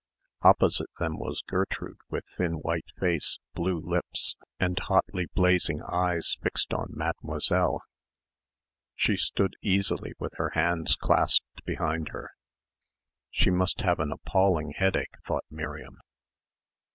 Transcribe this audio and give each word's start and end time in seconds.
Opposite 0.41 0.89
them 0.97 1.19
was 1.19 1.43
Gertrude 1.47 1.99
with 2.09 2.25
thin 2.35 2.53
white 2.53 2.89
face, 2.99 3.37
blue 3.53 3.79
lips 3.79 4.35
and 4.59 4.79
hotly 4.79 5.27
blazing 5.35 5.79
eyes 5.83 6.37
fixed 6.41 6.73
on 6.73 6.87
Mademoiselle. 6.89 7.83
She 8.95 9.15
stood 9.15 9.55
easily 9.61 10.13
with 10.17 10.33
her 10.37 10.49
hands 10.55 10.95
clasped 10.95 11.63
behind 11.65 12.09
her. 12.09 12.31
She 13.29 13.51
must 13.51 13.81
have 13.81 13.99
an 13.99 14.11
appalling 14.11 14.71
headache 14.75 15.17
thought 15.23 15.45
Miriam. 15.51 15.99